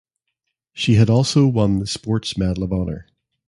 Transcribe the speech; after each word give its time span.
She 0.73 0.95
had 0.95 1.11
also 1.11 1.45
won 1.45 1.77
the 1.77 1.85
Sports 1.85 2.35
Medal 2.35 2.63
of 2.63 2.73
Honor. 2.73 3.05